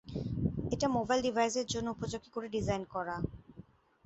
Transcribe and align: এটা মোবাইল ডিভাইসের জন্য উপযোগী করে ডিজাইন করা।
এটা 0.71 0.87
মোবাইল 0.97 1.19
ডিভাইসের 1.21 1.67
জন্য 1.67 1.87
উপযোগী 1.89 2.29
করে 2.31 2.47
ডিজাইন 2.49 2.83
করা। 2.93 3.15